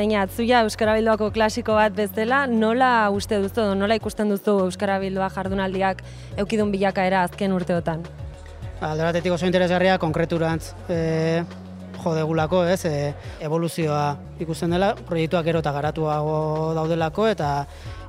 [0.00, 5.26] Baina, atzuia Euskara Bilduako klasiko bat bezala, nola uste duzu, nola ikusten duzu Euskara Bildua
[5.34, 6.00] jardunaldiak
[6.40, 8.06] eukidun bilakaera azken urteotan?
[8.80, 11.42] Alde batetik oso interesgarria, konkreturantz e,
[12.00, 13.12] jodegulako, ez, e,
[13.44, 14.06] evoluzioa
[14.40, 16.38] ikusten dela, proiektuak gero eta garatuago
[16.80, 17.50] daudelako, eta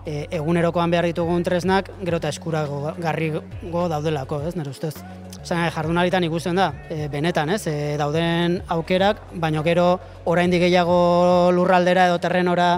[0.06, 3.44] e, egunerokoan behar ditugun tresnak gero eta eskurago garrigo
[3.92, 4.96] daudelako, ez, nire ustez.
[5.44, 9.88] Zena, jardunalitan ikusten da, e, benetan, ez, e, dauden aukerak, baino gero
[10.30, 12.76] oraindik gehiago lurraldera edo terrenora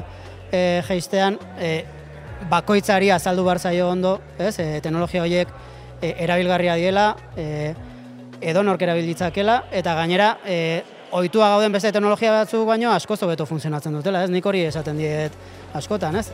[0.52, 1.84] e, jeistean, e,
[2.50, 5.52] bakoitzari azaldu bar zaio ondo, ez, e, teknologia horiek
[6.02, 7.74] e, erabilgarria diela, e,
[8.40, 14.00] edo nork erabilditzakela, eta gainera, e, ohitua gauden beste teknologia batzuk baino asko zobeto funtzionatzen
[14.00, 14.32] dutela, ez?
[14.34, 15.36] Nik hori esaten diet
[15.76, 16.30] askotan, ez?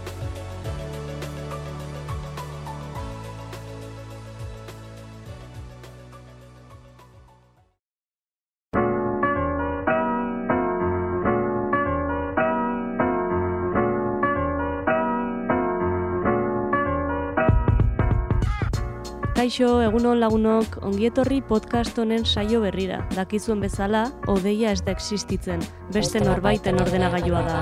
[19.39, 22.97] Kaixo, egunon lagunok, ongietorri podcast honen saio berrira.
[23.15, 25.63] Dakizuen bezala, odeia ez da existitzen,
[25.95, 27.61] beste norbaiten ordenagailua da.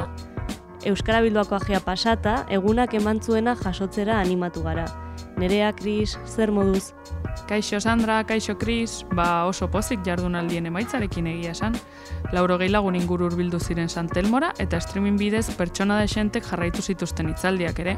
[0.90, 4.88] Euskara Bilduako ajea pasata, egunak emantzuena jasotzera animatu gara.
[5.38, 6.96] Nerea, Kris, zer moduz?
[7.48, 11.78] Kaixo Sandra, kaixo Kris, ba oso pozik jardunaldien emaitzarekin egia esan.
[12.36, 17.80] Lauro gehi lagun inguru urbildu ziren Santelmora eta streaming bidez pertsona desentek jarraitu zituzten itzaldiak
[17.80, 17.96] ere.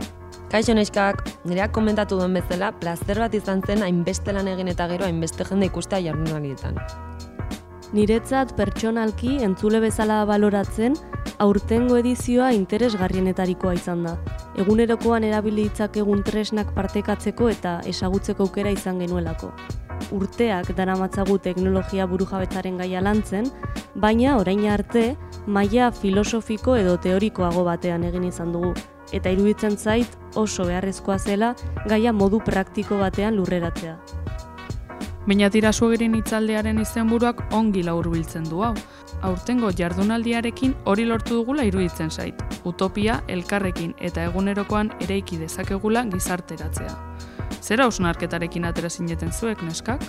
[0.54, 5.10] Kaixo neskak, nireak komentatu duen bezala, plazer bat izan zen hainbeste lan egin eta gero
[5.10, 6.78] hainbeste jende ikustea jardunaldietan.
[7.98, 10.94] Niretzat pertsonalki entzule bezala baloratzen,
[11.40, 14.16] aurtengo edizioa interesgarrienetarikoa izan da.
[14.60, 19.54] Egunerokoan erabilitzak egun tresnak partekatzeko eta esagutzeko aukera izan genuelako.
[20.16, 23.50] Urteak daramatzagu teknologia burujabetzaren gaia lantzen,
[23.96, 25.16] baina orain arte
[25.48, 28.74] maila filosofiko edo teorikoago batean egin izan dugu,
[29.12, 31.54] eta iruditzen zait oso beharrezkoa zela
[31.88, 33.98] gaia modu praktiko batean lurreratzea.
[35.30, 38.72] Baina tirasuegirin itzaldearen izenburuak ongi laurbiltzen du hau.
[39.22, 42.40] Aurtengo jardunaldiarekin hori lortu dugula iruditzen zait.
[42.64, 46.94] Utopia, elkarrekin eta egunerokoan ereiki dezakegula gizarteratzea.
[47.60, 50.06] Zera hausnarketarekin atera zineten zuek, neskak?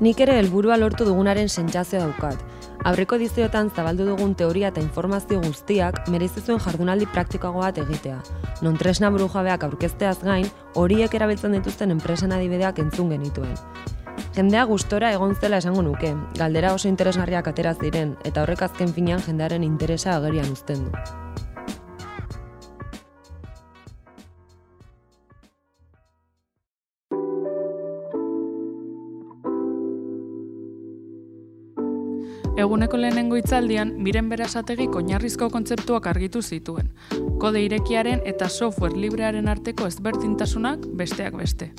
[0.00, 2.42] Nik ere helburua lortu dugunaren sentsazio daukat.
[2.84, 8.20] Aurreko diziotan zabaldu dugun teoria eta informazio guztiak merezi zuen jardunaldi praktikoago bat egitea.
[8.62, 13.56] Non tresna burujabeak aurkezteaz gain, horiek erabiltzen dituzten enpresen adibideak entzun genituen.
[14.36, 19.22] Jendea gustora egon zela esango nuke, galdera oso interesgarriak atera ziren eta horrek azken finean
[19.24, 20.90] jendearen interesa agerian uzten du.
[32.60, 36.92] Eguneko lehenengo itzaldian, miren berasategi oinarrizko kontzeptuak argitu zituen.
[37.40, 41.72] Kode irekiaren eta software librearen arteko ezberdintasunak besteak beste.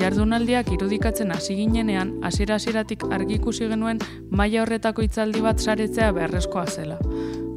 [0.00, 3.98] Jardunaldiak irudikatzen hasi ginenean, hasiera hasieratik argi ikusi genuen
[4.30, 6.96] maila horretako itzaldi bat saretzea beharrezkoa zela.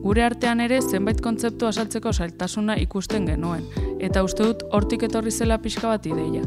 [0.03, 3.63] Gure artean ere zenbait kontzeptu asaltzeko zailtasuna ikusten genuen,
[4.03, 6.43] eta uste dut hortik etorri zela pixka bat ideia.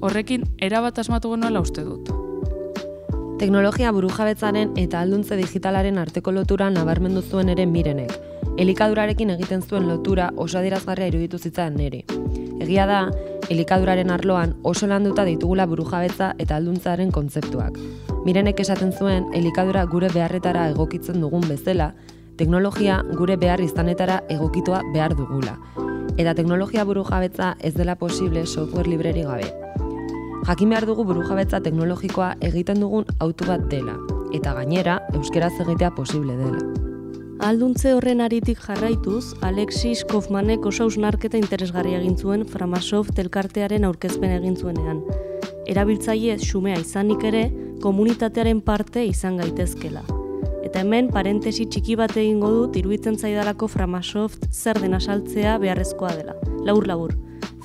[0.00, 2.12] Horrekin, erabat asmatu genuela uste dut.
[3.40, 8.14] Teknologia burujabetzaren eta alduntze digitalaren arteko lotura nabarmendu zuen ere mirenek.
[8.56, 12.04] Elikadurarekin egiten zuen lotura oso adierazgarria iruditu zitzaidan neri.
[12.62, 13.00] Egia da,
[13.50, 17.78] elikaduraren arloan oso landuta ditugula burujabetza eta alduntzaren kontzeptuak.
[18.24, 21.92] Mirenek esaten zuen, elikadura gure beharretara egokitzen dugun bezala,
[22.38, 25.58] teknologia gure behar izanetara egokitua behar dugula.
[26.16, 29.50] Eta teknologia burujabetza ez dela posible software libreri gabe.
[30.46, 33.98] Jakin behar dugu burujabetza teknologikoa egiten dugun auto bat dela,
[34.32, 36.83] eta gainera, euskeraz egitea posible dela.
[37.42, 44.54] Alduntze horren aritik jarraituz, Alexis Kaufmanek oso ausnarketa interesgarria egin zuen Framasoft elkartearen aurkezpen egin
[44.56, 45.00] zuenean.
[45.66, 47.48] Erabiltzaile xumea izanik ere,
[47.82, 50.04] komunitatearen parte izan gaitezkela.
[50.62, 56.38] Eta hemen parentesi txiki bat egingo dut iruditzen zaidalako Framasoft zer dena saltzea beharrezkoa dela.
[56.62, 57.16] Labur labur.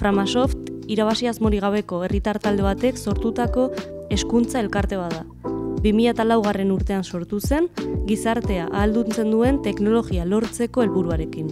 [0.02, 3.70] Framasoft irabasi azmori gabeko herritar talde batek sortutako
[4.10, 5.28] eskuntza elkarte bada.
[5.84, 7.70] 2004 garren urtean sortu zen,
[8.08, 11.48] gizartea ahalduntzen duen teknologia lortzeko helburuarekin.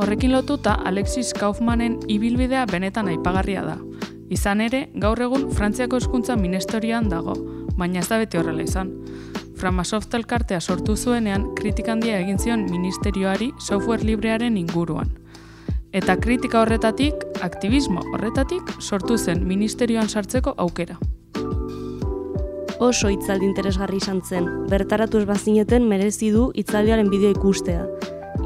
[0.00, 3.76] Horrekin lotuta Alexis Kaufmanen ibilbidea benetan aipagarria da.
[4.30, 7.34] Izan ere, gaur egun Frantziako eskuntza ministerioan dago,
[7.76, 8.94] baina ez da beti horrela izan.
[9.60, 15.10] Framasoft elkartea sortu zuenean kritikandia egin zion ministerioari software librearen inguruan.
[15.92, 20.96] Eta kritika horretatik, aktivismo horretatik, sortu zen ministerioan sartzeko aukera.
[22.80, 27.82] Oso hitzaldi interesgarri izan zen, bertaratu ez bazineten merezi du hitzaldiaren bideo ikustea.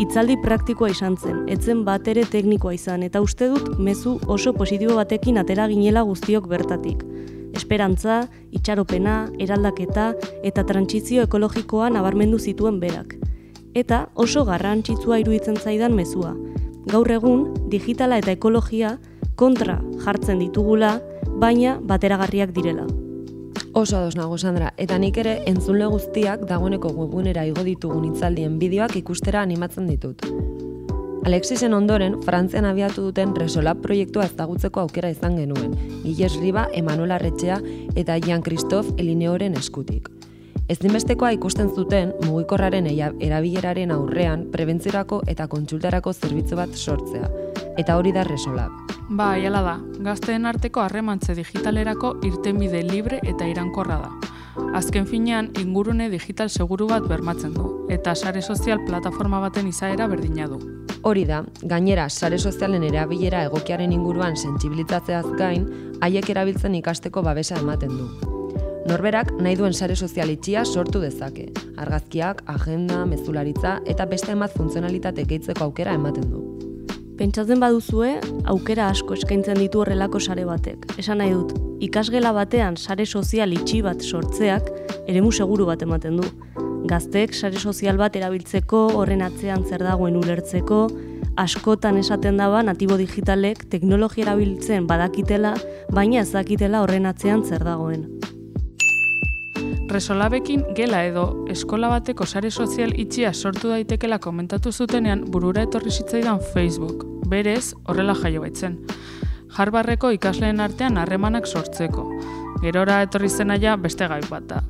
[0.03, 4.97] Itzaldi praktikoa izan zen, etzen bat ere teknikoa izan, eta uste dut mezu oso positibo
[4.99, 7.05] batekin atera ginela guztiok bertatik.
[7.55, 10.09] Esperantza, itxaropena, eraldaketa
[10.43, 13.15] eta trantsizio ekologikoa nabarmendu zituen berak.
[13.73, 16.35] Eta oso garrantzitsua iruditzen zaidan mezua.
[16.91, 18.97] Gaur egun, digitala eta ekologia
[19.39, 20.97] kontra jartzen ditugula,
[21.39, 22.91] baina bateragarriak direla.
[23.73, 28.95] Oso ados nago, Sandra, eta nik ere entzunle guztiak dagoeneko webunera igo ditugun itzaldien bideoak
[29.01, 30.23] ikustera animatzen ditut.
[31.25, 35.73] Alexisen ondoren, Frantzian abiatu duten Resolab proiektua ezagutzeko aukera izan genuen,
[36.03, 37.57] Gilles Riba, Emanuel Arretxea
[37.97, 40.11] eta Jean-Christophe Elineoren eskutik.
[40.69, 47.29] Ezinbestekoa ikusten zuten mugikorraren erabileraren aurrean prebentziorako eta kontsultarako zerbitzu bat sortzea,
[47.77, 48.73] eta hori da Resolab.
[49.09, 54.11] Ba, jala da, gazteen arteko harremantze digitalerako irtenbide libre eta irankorra da.
[54.75, 60.47] Azken finean, ingurune digital seguru bat bermatzen du, eta sare sozial plataforma baten izaera berdina
[60.49, 60.61] du.
[61.03, 65.67] Hori da, gainera, sare sozialen erabilera egokiaren inguruan sentsibilizatzeaz gain,
[66.01, 68.09] haiek erabiltzen ikasteko babesa ematen du.
[68.89, 71.51] Norberak nahi duen sare sozial itxia sortu dezake.
[71.81, 76.54] Argazkiak, agenda, mezularitza eta beste emat funtzionalitate gehitzeko aukera ematen du.
[77.15, 78.17] Pentsatzen baduzue,
[78.51, 80.89] aukera asko eskaintzen ditu horrelako sare batek.
[80.99, 81.53] Esan nahi dut,
[81.87, 84.67] ikasgela batean sare sozial itxi bat sortzeak
[85.07, 86.27] eremu seguru bat ematen du.
[86.91, 90.81] Gazteek sare sozial bat erabiltzeko, horren atzean zer dagoen ulertzeko,
[91.39, 95.55] askotan esaten daba natibo digitalek teknologia erabiltzen badakitela,
[95.95, 98.09] baina ez dakitela horren atzean zer dagoen.
[99.95, 106.41] Resolabekin gela edo eskola bateko sare sozial itxia sortu daitekela komentatu zutenean burura etorri zitzaidan
[106.41, 107.05] Facebook.
[107.31, 108.75] Berez, horrela jaio baitzen.
[109.55, 112.09] Jarbarreko ikasleen artean harremanak sortzeko.
[112.65, 114.63] Gerora etorri zenaia beste gai bat da.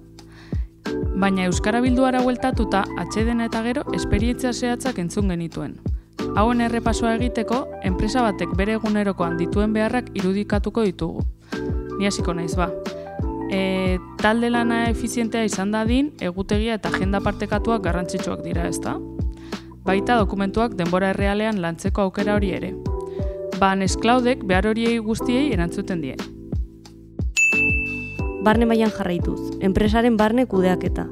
[1.16, 5.78] Baina Euskara Bilduara hueltatuta, atxeden eta gero, esperientzia zehatzak entzun genituen.
[6.36, 11.24] Hauen errepasoa egiteko, enpresa batek bere egunerokoan dituen beharrak irudikatuko ditugu.
[11.96, 12.68] Ni hasiko naiz ba,
[13.48, 18.94] e, talde lana efizientea izan dadin, egutegia eta agenda partekatuak garrantzitsuak dira, ezta?
[19.84, 22.70] Baita dokumentuak denbora errealean lantzeko aukera hori ere.
[23.58, 26.14] Ba, nesklaudek behar horiei guztiei erantzuten die.
[28.48, 31.04] Barne mailan jarraituz, enpresaren barne kudeaketa.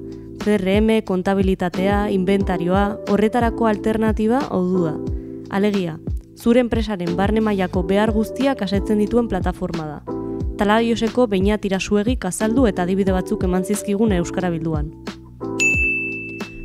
[0.46, 4.96] CRM, kontabilitatea, inventarioa, horretarako alternatiba hau da.
[5.60, 5.98] Alegia,
[6.40, 10.21] zure enpresaren barne mailako behar guztiak asetzen dituen plataforma da
[10.58, 14.90] talaioseko beina tirasuegi kazaldu eta adibide batzuk eman zizkigun Euskara Bilduan.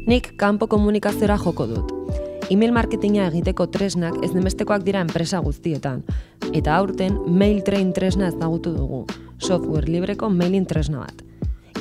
[0.08, 1.94] Nik kanpo komunikaziora joko dut.
[2.50, 6.04] Email marketinga egiteko tresnak ez demestekoak dira enpresa guztietan.
[6.56, 9.06] Eta aurten mail train tresna ezagutu dugu.
[9.38, 11.24] Software libreko mailing tresna bat.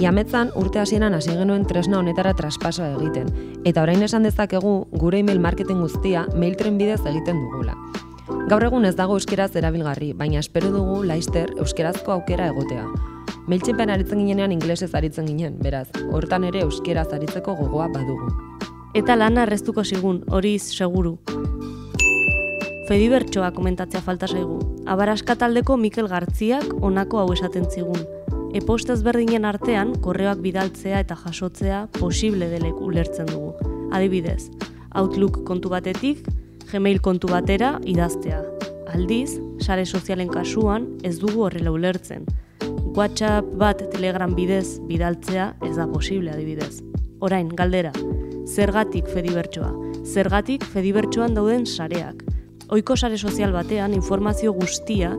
[0.01, 3.31] Iametzan urte hasieran hasi genuen tresna honetara traspasoa egiten.
[3.65, 7.79] Eta orain esan dezakegu gure email marketing guztia mail train bidez egiten dugula.
[8.27, 12.87] Gaur egun ez dago euskeraz erabilgarri, baina espero dugu laister euskerazko aukera egotea.
[13.47, 18.33] Mailtxinpen aritzen ginenean inglesez aritzen ginen, beraz, hortan ere euskeraz aritzeko gogoa badugu.
[18.99, 21.21] Eta lana arreztuko zigun, hori seguru.
[22.89, 24.59] Fedibertsoa komentatzea falta zaigu.
[24.91, 28.03] Abaraska taldeko Mikel Gartziak onako hau esaten zigun.
[28.59, 33.55] Epost ezberdinen artean, korreoak bidaltzea eta jasotzea posible delek ulertzen dugu.
[33.95, 34.51] Adibidez,
[34.97, 36.27] Outlook kontu batetik,
[36.67, 38.41] Gmail kontu batera idaztea.
[38.91, 42.27] Aldiz, sare sozialen kasuan ez dugu horrela ulertzen.
[42.97, 46.81] WhatsApp bat Telegram bidez bidaltzea ez da posible adibidez.
[47.21, 47.93] Orain, galdera,
[48.47, 49.71] zergatik fedibertsoa?
[50.07, 52.25] Zergatik fedibertsoan dauden sareak?
[52.75, 55.15] Oiko sare sozial batean informazio guztia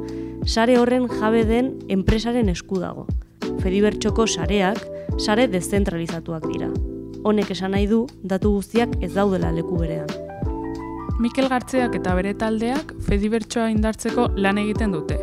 [0.46, 3.08] sare horren jabe den enpresaren esku dago.
[3.64, 4.84] Fedibertsoko sareak
[5.18, 6.72] sare dezentralizatuak dira.
[7.24, 10.27] Honek esan nahi du, datu guztiak ez daudela leku berean.
[11.18, 15.16] Mikel Gartzeak eta bere taldeak Fedibertsoa indartzeko lan egiten dute.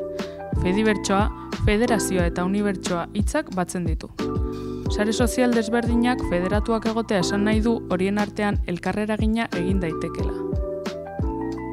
[0.58, 1.28] Fedibertsoa,
[1.62, 4.10] federazioa eta unibertsoa hitzak batzen ditu.
[4.90, 10.34] Sare sozial desberdinak federatuak egotea esan nahi du horien artean elkarreragina egin daitekela.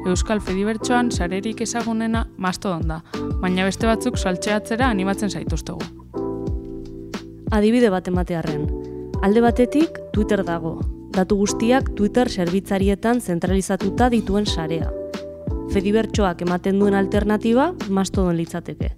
[0.06, 3.02] Euskal Fedibertsoan sarerik ezagunena mastodon da,
[3.42, 5.82] baina beste batzuk saltxeatzera animatzen zaituztegu.
[7.50, 8.68] Adibide bat ematearren.
[9.22, 10.78] Alde batetik Twitter dago,
[11.12, 14.90] datu guztiak Twitter zerbitzarietan zentralizatuta dituen sarea.
[15.72, 18.92] Fedibertsoak ematen duen alternatiba Mastodon litzateke.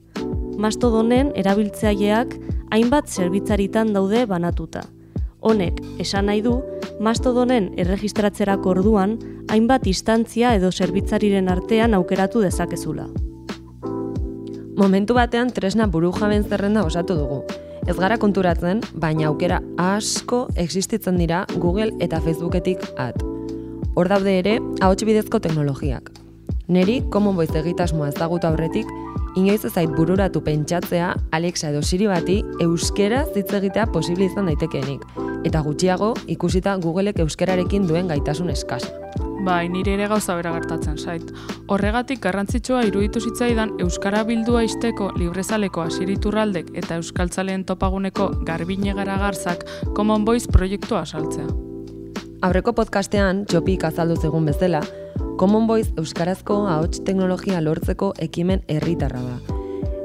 [0.59, 2.37] Mastodonen erabiltzaileak
[2.75, 4.85] hainbat zerbitzaritan daude banatuta.
[5.40, 6.61] Honek, esan nahi du,
[7.02, 9.18] Mastodonen erregistratzerako orduan
[9.50, 13.09] hainbat instantzia edo zerbitzariren artean aukeratu dezakezula.
[14.78, 17.42] Momentu batean tresna buru jaben zerrenda osatu dugu,
[17.85, 23.19] Ez gara konturatzen, baina aukera asko existitzen dira Google eta Facebooketik at.
[23.95, 26.09] Hor daude ere, ahots bidezko teknologiak.
[26.73, 28.88] Neri, Common Voice egitasmoa ezagutu aurretik,
[29.37, 35.05] inoiz ezait bururatu pentsatzea Alexa edo Siri bati euskera hitz egitea posible izan daitekeenik,
[35.45, 38.97] eta gutxiago ikusita Googleek euskerarekin duen gaitasun eskasa.
[39.44, 41.32] Bai, nire ere gauza bera gertatzen zait.
[41.68, 50.24] Horregatik garrantzitsua iruditu zitzaidan Euskara bildua izteko librezaleko asiriturraldek eta Euskaltzaleen topaguneko garbine garagarzak Common
[50.24, 51.44] Voice proiektua saltzea.
[52.44, 54.80] Aurreko podcastean, txopik azaldu zegun bezala,
[55.36, 59.60] Common Voice Euskarazko ahots teknologia lortzeko ekimen herritarra da.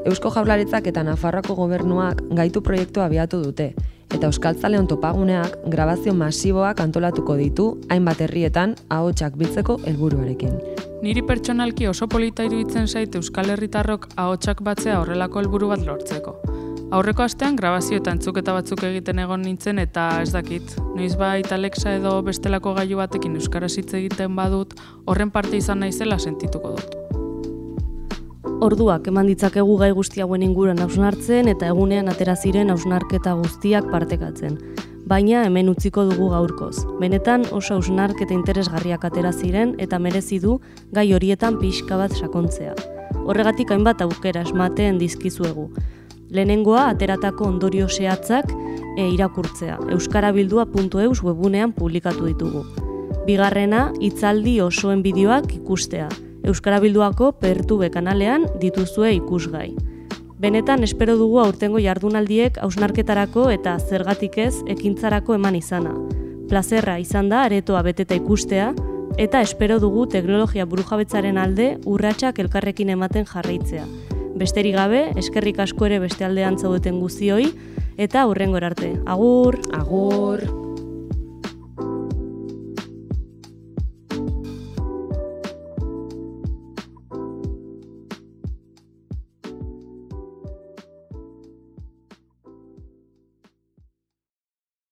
[0.10, 3.72] Eusko Jaurlaritzak eta Nafarroako gobernuak gaitu proiektua abiatu dute,
[4.14, 10.60] eta Euskaltzaleon topaguneak grabazio masiboak antolatuko ditu hainbat herrietan ahotsak biltzeko helburuarekin.
[11.02, 16.36] Niri pertsonalki oso polita iruditzen zait Euskal Herritarrok ahotsak batzea horrelako helburu bat lortzeko.
[16.92, 21.94] Aurreko astean grabazio eta entzuketa batzuk egiten egon nintzen eta ez dakit, noiz bait Alexa
[22.00, 24.74] edo bestelako gailu batekin euskaraz hitz egiten badut,
[25.06, 26.99] horren parte izan naizela sentituko dut.
[28.60, 34.58] Orduak eman ditzakegu gai guzti hauen inguruan hausnartzen eta egunean atera ziren hausnarketa guztiak partekatzen.
[35.08, 36.84] Baina hemen utziko dugu gaurkoz.
[37.00, 40.58] Benetan oso hausnarketa interesgarriak atera ziren eta merezi du
[40.92, 42.76] gai horietan pixka bat sakontzea.
[43.24, 45.70] Horregatik hainbat aukera esmateen dizkizuegu.
[46.30, 48.52] Lehenengoa ateratako ondorio zehatzak
[48.98, 49.80] e, irakurtzea.
[49.96, 52.66] euskarabildua.eus webunean publikatu ditugu.
[53.26, 56.10] Bigarrena, hitzaldi osoen bideoak ikustea.
[56.44, 59.74] Euskarabilduako pertube kanalean dituzue ikusgai.
[60.40, 65.92] Benetan espero dugu aurtengo jardunaldiek hausnarketarako eta zergatik ez ekintzarako eman izana.
[66.50, 68.70] Plazerra izan da aretoa beteta ikustea,
[69.20, 73.84] eta espero dugu teknologia burujabetzaren alde urratsak elkarrekin ematen jarraitzea.
[74.40, 77.52] Besterik gabe, eskerrik asko ere beste aldean zaudeten guztioi,
[77.98, 78.96] eta hurrengo arte.
[79.06, 79.60] Agur!
[79.76, 80.69] Agur!